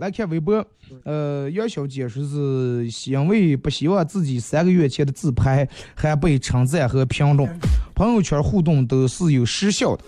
[0.00, 0.62] 来看微博，
[1.04, 7.48] 呃，杨小姐说是因为不希望自己三个月前的自拍还被称赞和评论，
[7.94, 10.04] 朋友圈互动都是有时效的。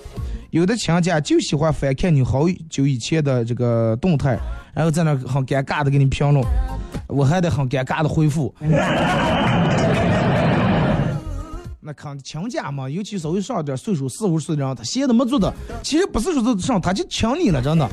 [0.57, 4.38] 有的亲家就喜欢翻看你好久以前的这个动态，
[4.73, 6.42] 然后在那很尴尬的给你评论，
[7.09, 8.55] 我还得很尴尬的回复。
[11.79, 17.87] 那看亲家嘛，尤其稍微上点岁数，四五十岁的人，他闲的没做的，其实不是说是上，他就亲你了，真的。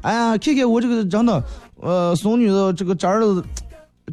[0.00, 1.44] 哎呀，看看我这个真的，
[1.76, 3.44] 呃，孙女的这个侄儿的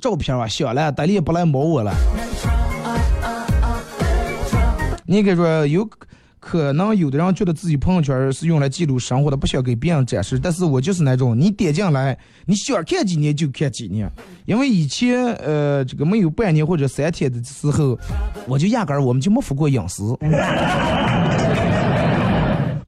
[0.02, 1.94] 照片啊，小了，大力不来摸我了。
[5.06, 5.90] 你给说有
[6.40, 10.40] 可能有的人觉得自己朋友圈是用来记录生活的，不想给别人展示。
[10.40, 14.10] 但是我就是那种，你点进来，你想看几年就看几年。
[14.46, 18.00] 因为以前呃这个没有半年或者三天的时候，
[18.48, 20.16] 我就压根儿我们就没发过隐私。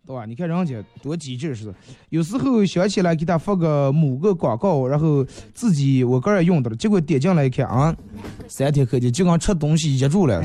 [0.08, 0.26] 对吧？
[0.26, 1.74] 你看人家多机智似的，
[2.10, 7.96] 有时候想起来给他发个某个广告，然后自己我个人用的了，结果点进来一看啊，
[8.48, 10.42] 三天可见，就跟吃东西噎住了。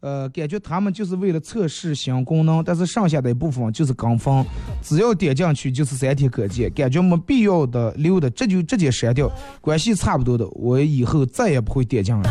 [0.00, 4.44] 呃，感觉他们就是为了测试新功能，但是剩下的一部分就是跟风，
[4.82, 9.30] 只要点进去就是三天可见，感觉没必要的留的，这就直接删掉，
[9.60, 12.22] 关系差不多的，我以后再也不会点进了。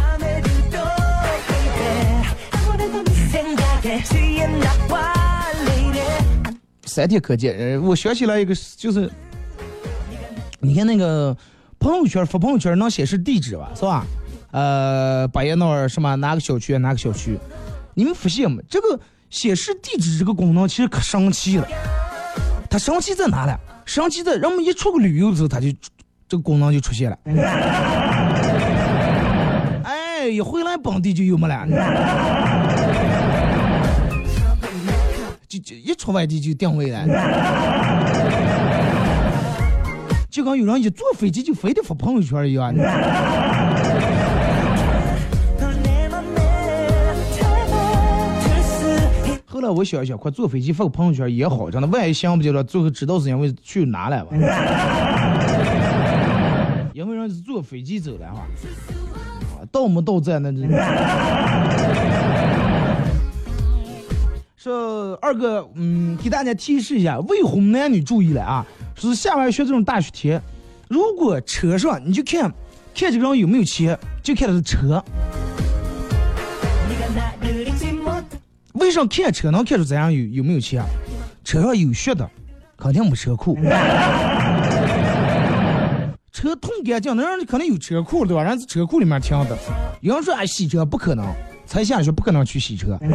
[6.86, 9.10] 三天可见，呃，我想起来一个，就是。
[10.60, 11.38] 你看那个
[11.78, 14.04] 朋友圈，发朋友圈能显示地址吧，是吧？
[14.52, 17.38] 呃，巴彦淖尔什么哪个小区哪个小区，
[17.94, 18.64] 你们发现没？
[18.70, 21.68] 这个显示地址这个功能其实可神奇了。
[22.70, 23.60] 它神奇在哪了？
[23.86, 25.68] 神奇在人们一出个旅游的时候，它就
[26.28, 27.18] 这个功能就出现了。
[29.84, 31.66] 哎，一回来本地就有没了。
[35.48, 37.06] 就就一出外地就定位了，
[40.30, 42.76] 就跟有人一坐飞机就非得发朋友圈一样。
[49.58, 54.38] 后来我想一想，快坐飞机发个朋友圈也好，真的，万一想不起来，最后知道是因为去哪了吧？
[56.94, 58.46] 因为人是坐飞机走的哈，
[59.56, 60.60] 啊到没到站那这。
[64.56, 68.64] 说二哥，嗯，给大家提示一下，未婚男女注意了啊！
[68.94, 70.40] 是下完学这种大雪天，
[70.88, 72.54] 如果车上你就看看
[72.94, 75.04] 这个人有没有钱，就看他的车。
[78.80, 80.84] 为啥看车能看出这样有有没有钱？
[81.44, 82.30] 车上有血的，
[82.78, 83.58] 肯定没车库。
[86.32, 88.44] 车痛干净，那人肯定有车库对吧？
[88.44, 89.58] 人是车库里面停的。
[90.02, 91.26] 有人说哎洗车不可能，
[91.66, 93.00] 才下雪不可能去洗车。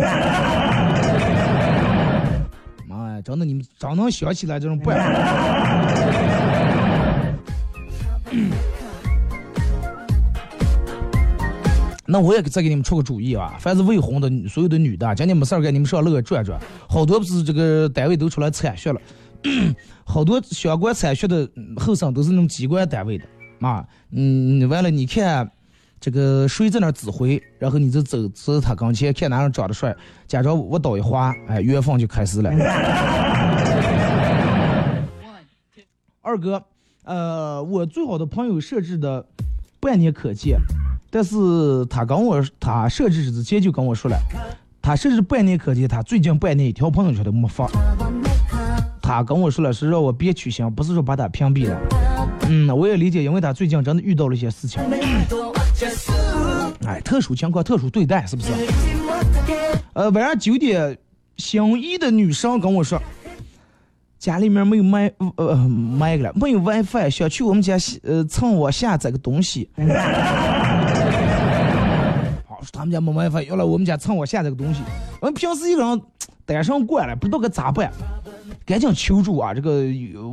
[2.88, 5.04] 妈呀，真的你们咋能想起来这种办法。
[12.12, 13.56] 那我也再给你们出个主意啊！
[13.58, 19.00] 凡是未婚的所有的女的，今天没事儿给你们上路转转，好多不是这个单位都出来铲雪了，
[20.04, 21.48] 好多相关铲雪的
[21.78, 23.24] 后生都是那种机关单位的
[23.66, 23.82] 啊。
[24.10, 25.50] 嗯，完了你看
[25.98, 29.96] 这个谁在那指挥，然后你就走走他跟前，看哪人长得帅，
[30.28, 32.50] 假装我倒一滑，哎，缘分就开始了。
[36.20, 36.62] 二哥，
[37.04, 39.26] 呃，我最好的朋友设置的
[39.82, 40.60] 半年可见，
[41.10, 44.16] 但是他跟我他设置之前就跟我说了，
[44.80, 47.68] 他设置半年可见，他最近半年一条朋友圈都没发。
[49.02, 51.76] 他跟我说了是让我别取消，不是说把他屏蔽了。
[52.48, 54.80] 嗯，我也理解，因为他最近真的遇到了一些事情。
[56.86, 58.52] 哎，特殊情况，特殊对待，是不是？
[59.94, 60.96] 呃，晚上九点，
[61.38, 63.02] 心仪的女生跟我说，
[64.22, 69.68] 家里面没有麦呃麦了，没有 WiFi，想去我们家呃蹭我下载个东西。
[72.46, 74.80] 好，说他们家没 WiFi，要来我们家蹭我下载个东西。
[75.20, 76.00] 我们平时一个人
[76.46, 77.90] 单上惯了，不知道该咋办，
[78.64, 79.52] 赶紧求助啊！
[79.52, 79.86] 这个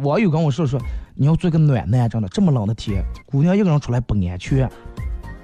[0.03, 0.79] 网友跟我说说，
[1.15, 4.69] 你要做个暖男，真的这么冷的天，姑娘一个人出来不安全。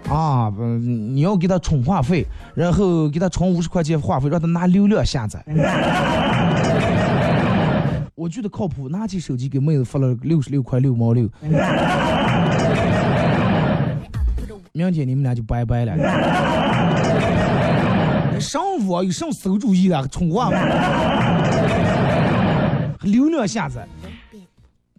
[0.07, 2.23] 啊，不，你要给他充话费，
[2.53, 5.43] 然后给他充五十块钱话费，让他拿流量下载。
[8.16, 11.30] 我觉得靠谱，拿起手机给妹子发了六十六块六毛六。
[14.72, 15.97] 明天你们俩就拜拜了。
[18.39, 20.07] 上网有什么馊主意啊？
[20.09, 20.57] 充话吗？
[23.01, 23.86] 流量下载。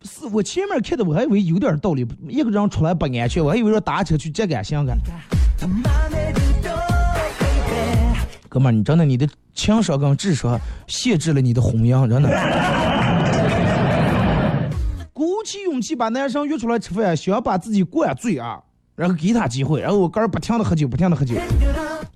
[0.03, 4.99] 是我前面看的，我还以为有点道理，一个人出来不安全，我还以为说打车去接感行干。
[8.49, 12.86] 哥们儿，你真的你的情商跟智商限制了你的婚姻，真的。
[15.77, 18.59] 鼓起勇气把男生约出来吃饭，想要把自己灌醉啊，
[18.95, 21.35] 然后给他机会，然后我个儿不停的喝酒，不停的喝酒。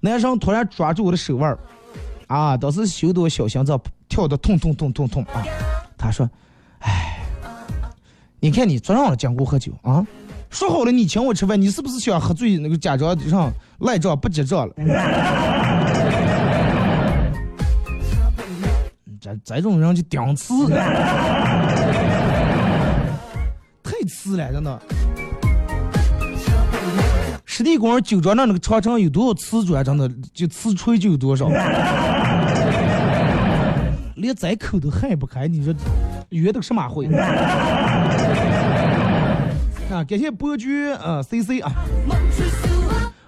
[0.01, 1.55] 男生突然抓住我的手腕，
[2.27, 5.45] 啊，当时羞得我小心脏跳得痛痛痛痛痛啊！
[5.99, 6.29] 他说
[6.81, 7.19] ：“哎。”
[8.43, 10.03] 你看你昨上了讲过喝酒啊？
[10.49, 14.75] 说好了你请我吃饭，你是不是想喝醉那个假装上赖账不结账了？
[19.21, 20.55] 这这种人就顶次，
[24.11, 24.83] 太次了，真的。
[27.45, 31.49] 实地公园酒庄那那个长城有多少瓷砖，真的就瓷锤就有多少，
[34.17, 35.73] 连宰口都害不开，你说
[36.31, 37.07] 约的个什么会？
[39.93, 41.71] 啊，感谢伯爵啊，C C 啊。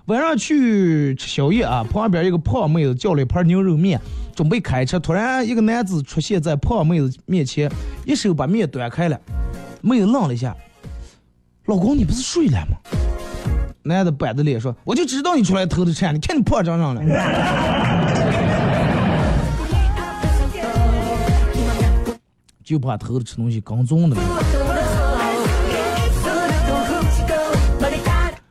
[0.06, 4.00] 晚上去吃宵夜啊，旁边一个胖妹子叫了一盘牛肉面，
[4.34, 7.70] 准备开吃，突然一个男子出现在胖妹子面前，
[8.04, 9.16] 一手把面端开了。
[9.80, 10.56] 妹子愣了一下，
[11.66, 12.76] 老公你不是睡了吗？
[13.84, 17.02] 男的板着脸说，我就知道你出来偷的钱，你看你破张上了。
[22.64, 24.16] 就怕偷的吃东西跟踪的。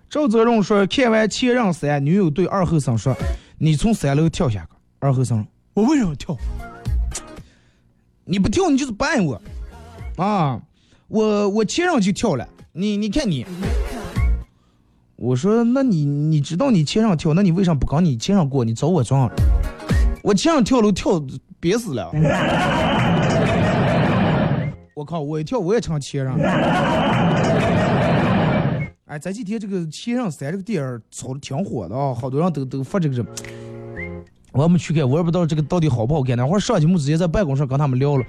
[0.10, 3.16] 赵泽荣说：“看完《前任三》，女友对二后生说
[3.58, 4.68] ：‘你从三楼跳下去。’
[5.00, 6.38] 二后生，我为什么跳？
[8.26, 9.42] 你不跳，你就是不爱我
[10.18, 10.62] 啊！
[11.08, 13.46] 我我前任就跳了，你你看你。
[15.18, 18.64] 我说，那你你知道你前上跳，那你为啥不跟你前上过？
[18.64, 19.30] 你找我装？
[20.24, 21.22] 我前上跳楼跳
[21.60, 22.10] 憋死了。
[24.94, 26.34] 我靠，我一跳我也成前任。”
[29.06, 33.26] 哎，这几天这个《前上三》这个电影炒的挺火的啊，好多人都都发这个。
[34.52, 36.38] 我还没去看，我也不知道这个到底好不好看。
[36.38, 38.26] 那会儿上节目直接在办公室跟他们聊了，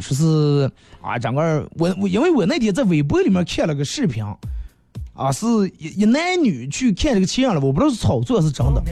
[0.00, 0.70] 说是
[1.02, 4.24] 啊，整个我我因为我那天在微博里面看了个视频，
[5.14, 5.46] 啊，是
[5.78, 8.82] 一一男女去看这个亲人了，我不知道是炒作是真的。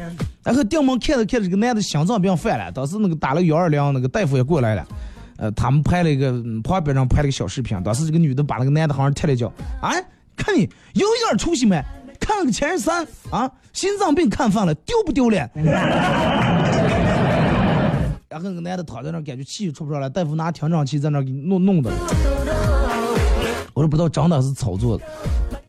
[0.42, 4.86] 然后定门看着看着，这个男的心脏病犯了，当时那个打了幺二零，那个大夫也过来了。
[5.38, 6.32] 呃，他们拍了一个
[6.64, 9.92] 旁边上拍了个小视频，当时这个女的把那个男的好像踢了一脚，啊，
[10.34, 10.62] 看你
[10.94, 11.80] 有一点出息没？
[12.26, 15.48] 看了个前任三啊，心脏病看犯了，丢不丢脸？
[18.28, 21.90] 然后那个男的躺在那儿，感觉气出不上来，大夫拿听诊器在那儿给弄弄的。
[23.72, 25.04] 我都不知道真的是炒作的。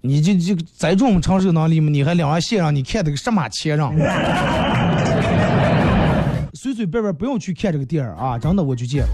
[0.01, 1.91] 你这这在这种长寿能力吗？
[1.91, 3.93] 你还两万线上，你看这个什么钱上？
[6.53, 8.35] 随随便便不用去看这个店儿啊！
[8.39, 9.05] 真的，我就见，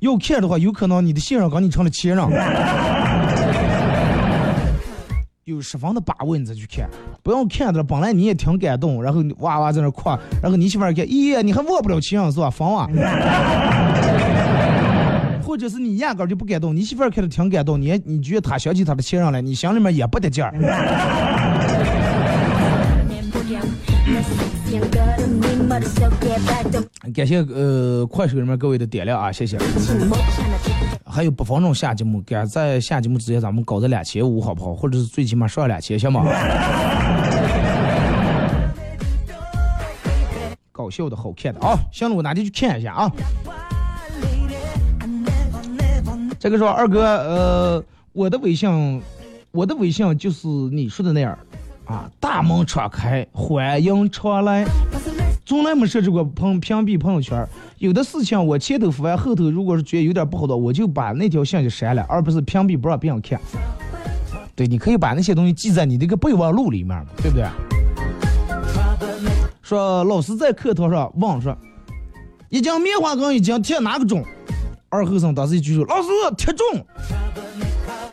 [0.00, 2.28] 要看的话，有可能你的线上跟你成了钱上。
[5.48, 6.88] 有十分的把握你再去看，
[7.22, 7.82] 不要看着。
[7.82, 12.50] 本来你也挺感动，然后你哇哇在那夸，然后你媳妇儿看，咦，你还握不了钱是吧？
[12.50, 12.86] 疯啊！
[15.42, 20.52] 或者是你压根儿就不感动，你媳妇儿看着挺感动，你你觉得她想起她的亲人来，你心里面也不得劲儿。
[27.14, 29.56] 感谢呃快手里面各位的点亮啊，谢谢。
[31.06, 34.74] 还有不妨种下节目，赶在下节目之前咱们搞这两千五好不好？
[34.74, 36.24] 或者是最起码上两千行吗？
[40.70, 43.10] 搞笑的好看的啊，行了，我哪天去看一下啊。
[46.38, 49.02] 这个说二哥，呃，我的微信，
[49.50, 51.36] 我的微信就是你说的那样
[51.84, 54.64] 啊，大门敞开，欢迎常来。
[55.48, 63.40] 从来没设置过屏屏蔽朋友圈，有的事情我前头发完，后头如果是觉得有点不好的，我就把那条信息删了，而不是屏蔽不让别人看。
[64.54, 67.46] 对，你可以把那些东西记在你这个备忘录里面，对不对？
[69.62, 71.56] 说老师在课堂上问说，
[72.50, 74.22] 一斤棉花羹一斤贴哪个重？
[74.90, 76.66] 二后生当时一举手，老师贴重。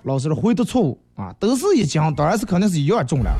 [0.04, 3.38] 老师的回答错误啊，都是一斤，当然是肯定是一样重了。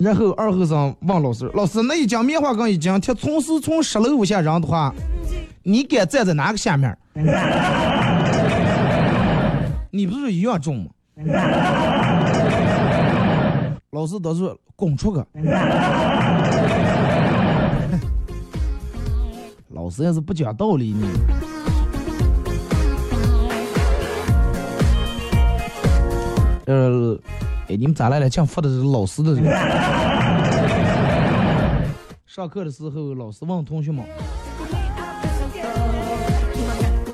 [0.00, 4.94] 然后二后生问老师：“老师，那一斤棉花羹一斤贴，从是从十楼往下扔的话，
[5.62, 6.96] 你该站在哪个下面？
[9.90, 10.86] 你不是一样重吗？”
[13.90, 15.22] 老师都是拱出去。
[19.68, 21.06] 老师也是不讲道理呢？
[26.66, 27.18] 呃，
[27.70, 28.28] 哎，你们咋来了？
[28.28, 29.48] 讲发的是老师的这个。
[32.26, 34.04] 上课的时候，老师问同学们，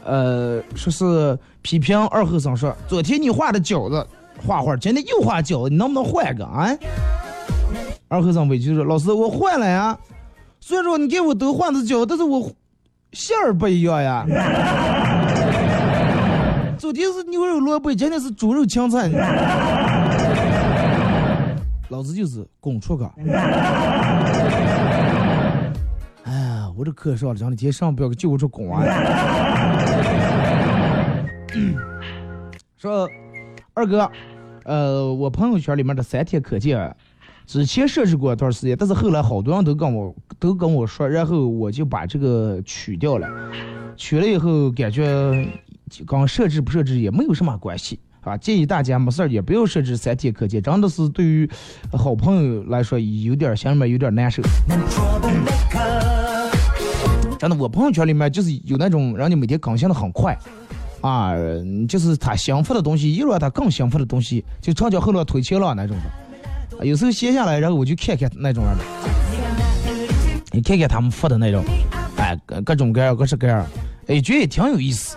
[0.03, 4.07] 呃，说是批评二后生说，昨天你画的饺子
[4.47, 6.75] 画画，今天又画饺子，你能不能换个啊？
[8.09, 9.99] 二后生委屈说，老师我换了呀，
[10.61, 12.51] 虽然说你给我都换的饺，但是我
[13.13, 14.25] 馅儿不一样呀。
[16.79, 19.11] 昨天是牛肉萝卜，今天是猪肉芹菜。
[21.89, 23.05] 老子就是拱出去。
[26.25, 28.83] 哎呀，我这课上了，讲的天上不要给救我出拱啊！
[32.77, 33.09] 说
[33.73, 34.11] 二哥，
[34.65, 36.95] 呃，我朋友圈里面的三天可见，
[37.47, 43.29] 之前设置过一段时间，但是后来好多人都跟我都跟我说，然后我就把这个取掉了。
[43.97, 45.49] 取了以后感觉。
[46.05, 48.37] 刚设置不设置也没有什么关系啊！
[48.37, 51.49] 建议大家没事儿也不要设置三天可见，真的是对于
[51.93, 54.43] 好朋友来说有点心里面有点难受。
[57.39, 60.37] 真的，我朋友圈里面就是有那种让你每天更新的很快
[61.03, 61.35] 啊，
[61.89, 66.85] 就是他想发的东西，一让他更想发的东西，就长江后浪推前浪那种的。
[66.85, 68.85] 有时候闲下来，然后我就看看那种人的，
[70.51, 71.65] 你看看他们发的那种，
[72.17, 73.65] 哎，各种各样，各式各样，
[74.09, 75.17] 哎，觉得也挺有意思。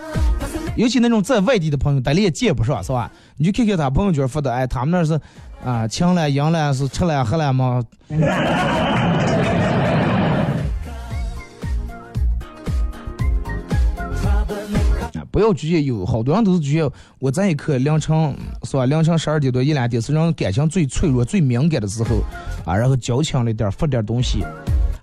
[0.80, 3.12] 尤其那种在外地的朋友，咱也见不上，是吧？
[3.36, 5.20] 你就看看他朋友圈发的，哎，他们那是
[5.62, 7.84] 啊，强了、赢了，是吃了喝了吗？
[15.30, 18.86] 不要直接有好多人都是觉得我在一刻凌晨是吧？
[18.86, 22.24] 凌晨十二点多一两点是人感情最脆弱、最敏感的时候
[22.66, 24.46] 啊，然后矫情了一点发点东西，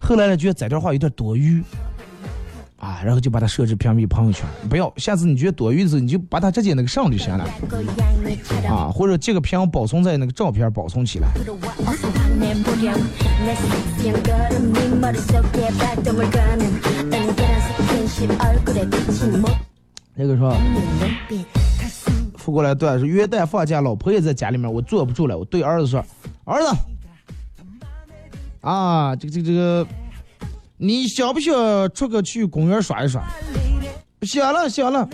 [0.00, 1.62] 后来呢觉得这段话有点多余。
[2.78, 4.92] 啊，然后就把它设置屏蔽朋友圈，不要。
[4.98, 7.44] 下次你觉得多余的时候，你就把它直接那个上就行了。
[8.68, 11.28] 啊，或者这个屏保存在那个照片保存起来。
[20.14, 20.54] 那个说，
[22.36, 26.04] 付过来对，是元旦放假，老婆也在家里面，我坐不住了，我对儿子说，
[26.44, 26.76] 儿子，
[28.60, 29.86] 啊，这个这个这个。
[30.78, 31.54] 你想不想
[31.92, 33.24] 出个去公园耍一耍？
[34.22, 35.08] 想了想了。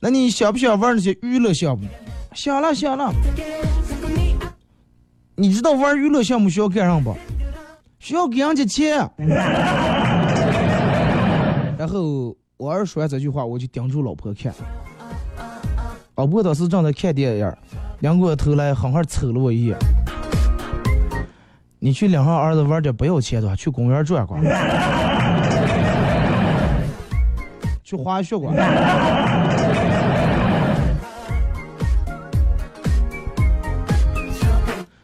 [0.00, 1.86] 那你想不想玩那些娱乐项目？
[2.34, 3.12] 想了想了。
[5.36, 7.14] 你知道玩娱乐项目需要干啥不？
[8.00, 8.98] 需要给人家钱。
[11.78, 14.52] 然后我儿说完这句话，我就盯住老婆看。
[16.16, 17.52] 老婆当时正在看电影，
[18.00, 19.78] 两过头来狠狠瞅了我一眼。
[21.80, 24.42] 你去领上儿子玩点不要钱的，去公园转转，
[27.84, 28.52] 去滑雪馆。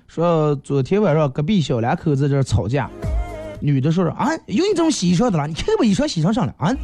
[0.08, 2.90] 说昨天晚上隔壁小两口在这吵架，
[3.60, 6.74] 女的说说啊，有你这种洗衣裳的了，你看把衣裳洗成上了啊。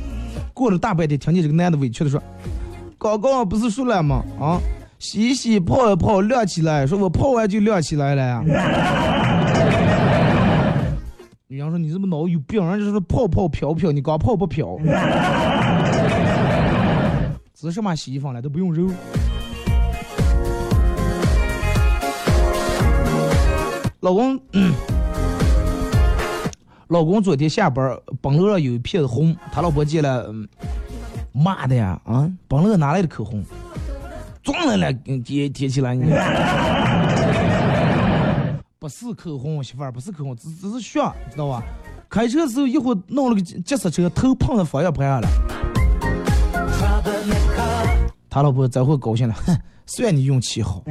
[0.55, 2.23] 过了大半天，听见这个男的委屈的说
[2.97, 4.23] ：“刚刚不是说了吗？
[4.41, 4.61] 啊，
[5.01, 6.87] 洗一洗，泡一泡，晾起来。
[6.87, 8.45] 说我泡完就晾起来了呀。”
[11.53, 14.79] 女人说：“你这么脑有病，人家说泡泡飘飘，你光泡不飘。
[17.53, 18.87] 这什么洗衣房了都不用揉。”
[23.99, 24.41] 老公，
[26.87, 30.47] 老公昨天下班，本乐上有一片红，他老婆见了，嗯
[31.33, 33.45] 骂的呀，啊，本乐哪来的口红？
[34.45, 34.93] 撞了了，
[35.25, 35.97] 贴贴起来。
[38.81, 40.99] 不是口红，媳妇儿，不是口红，只只是血，
[41.31, 41.63] 知道吧？
[42.09, 45.29] 开车时候一会儿弄了个急刹车，头碰到方向盘上了。
[48.31, 49.55] 他老婆这会高兴了，哼，
[49.85, 50.83] 算你运气好。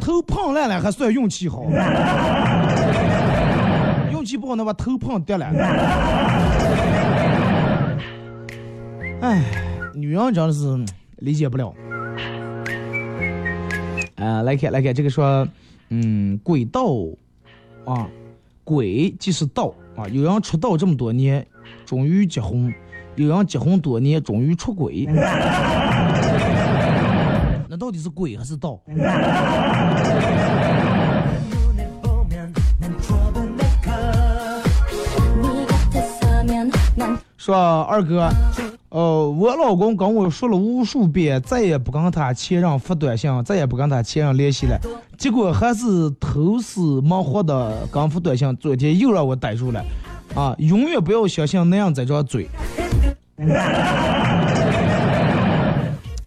[0.00, 1.64] 头碰烂了还算运气好，
[4.10, 5.44] 运气不好能把头碰掉了。
[9.20, 9.44] 哎，
[9.94, 10.82] 女人真的是
[11.18, 11.74] 理解不了。
[14.16, 15.46] 啊，来看来看这个说，
[15.90, 16.86] 嗯，鬼道
[17.84, 18.08] 啊，
[18.64, 20.08] 鬼即是道啊。
[20.08, 21.46] 有人出道这么多年，
[21.84, 22.72] 终于结婚；
[23.16, 25.06] 有人结婚多年，终于出轨。
[27.68, 28.80] 那到底是鬼还是道？
[37.36, 38.28] 说二哥，
[38.96, 44.80] 呃，我老公跟我说了无数遍，再也不跟他前任发短信，再也不跟他前任联系了，
[45.18, 49.84] 结果还是偷死忙活的刚发短信，昨天又让我逮住了，
[50.34, 52.48] 啊，永远不要相信那样这张嘴。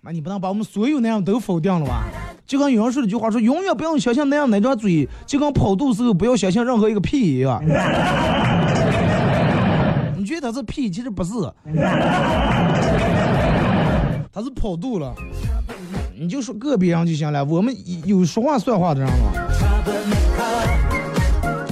[0.03, 2.05] 那 你不能把我们所有那样都否定了吧？
[2.45, 7.59] 就跟有人说了句话说，永远不要相信那样那张嘴，就跟跑肚时候不要相信任何一个屁一样。
[10.29, 11.31] 你觉得他是屁，其实不是，
[14.31, 15.11] 他是跑肚了。
[16.15, 17.75] 你就说个别人就行了，我们
[18.05, 19.31] 有说话算话的人吗。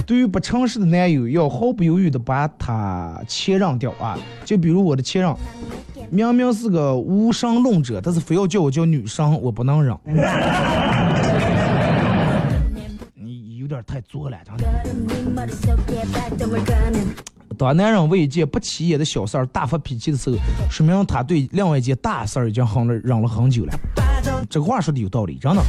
[0.04, 4.18] 对于不诚实的男友，要毫不犹豫的把他切让掉啊！
[4.44, 5.38] 就比如我的切让，
[6.10, 9.96] 明明是个无神论者，但是非要叫我叫女生，我不能忍。
[13.14, 14.56] 你有点太作了，真
[15.36, 15.46] 的。
[17.56, 20.36] 当男人为一件不起眼的小事儿大发脾气的时候，
[20.70, 23.72] 说明他对另外一件大事儿已经忍了忍了很久了。
[24.50, 25.62] 这个话说的有道理，真的。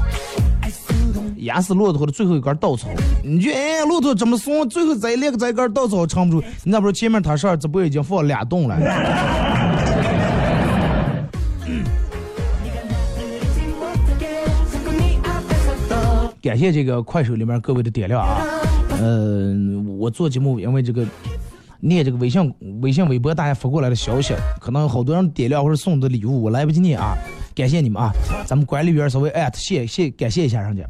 [1.38, 2.90] 压死骆驼的最后一根稻草，
[3.24, 6.46] 你就哎，骆驼这么松，最后再连个再根稻草撑不住。
[6.64, 8.78] 你咋不说前面他事直播已经放俩洞了？
[16.42, 18.42] 感谢这个快手里面各位的点亮啊！
[19.02, 21.06] 嗯，我做节目因为这个
[21.82, 27.16] 念这个微信、微信、微博大家发过来的消息，可能有好多人点亮或者送的礼物我来不及念啊，
[27.56, 28.12] 感谢你们啊！
[28.46, 30.84] 咱们管理员稍微艾特谢谢感谢一下人家。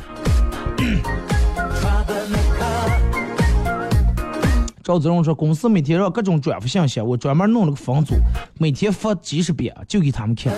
[4.82, 8.16] 赵子荣说，公司每天让各种转发信息，我专门弄了个分组，
[8.58, 10.52] 每天发几十遍，就给他们看。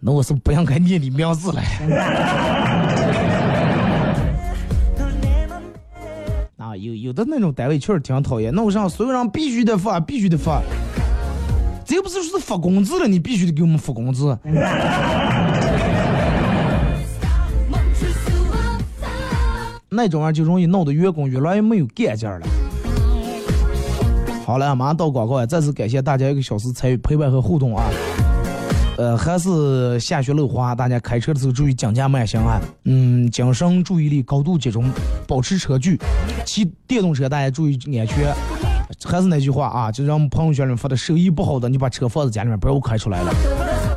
[0.00, 1.60] 那我是不应该念你名字了。
[6.76, 10.62] 有有的那种单位确实挺讨厌，弄上所有人必须得发，必须得发。
[11.84, 14.36] 这又不是说是发工资了，你必须得给我们发工资。
[19.88, 22.46] 那种人就容易弄得员工越来越没有干劲儿了。
[24.44, 27.84] 好了，马上到广告了，再次感谢大家一个小时参与陪伴和互动啊！
[28.96, 32.60] 呃，还是下雪路滑，大家开车的时候注意讲价慢行啊。
[32.84, 34.84] 嗯，精神注意力高度集中，
[35.26, 35.98] 保持车距。
[36.44, 38.32] 骑电动车大家注意安全。
[39.04, 43.32] 还是那句话啊，就让朋友圈里发的手艺不好的，你把车放在家里面，不要开出来了。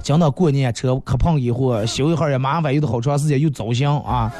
[0.03, 4.31] 讲到过年车磕碰以后，修一会儿也麻烦，有的好长时间又糟心啊。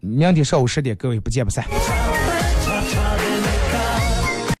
[0.00, 1.64] 明天上午十点，各位不见不散。